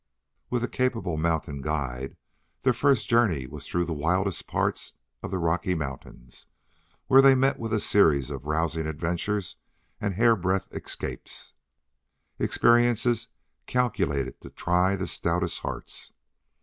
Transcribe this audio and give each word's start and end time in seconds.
With 0.49 0.63
a 0.63 0.67
capable 0.67 1.15
mountain 1.15 1.61
guide, 1.61 2.17
their 2.63 2.73
first 2.73 3.07
journey 3.07 3.45
was 3.45 3.67
through 3.67 3.85
the 3.85 3.93
wildest 3.93 4.47
part 4.47 4.93
of 5.21 5.29
the 5.29 5.37
Rocky 5.37 5.75
Mountains, 5.75 6.47
where 7.05 7.21
they 7.21 7.35
met 7.35 7.59
with 7.59 7.71
a 7.71 7.79
series 7.79 8.31
of 8.31 8.47
rousing 8.47 8.87
adventures 8.87 9.57
and 9.99 10.15
hair 10.15 10.35
breadth 10.35 10.73
escapes 10.73 11.53
experiences 12.39 13.27
calculated 13.67 14.41
to 14.41 14.49
try 14.49 14.95
the 14.95 15.05
stoutest 15.05 15.59
hearts. 15.59 16.11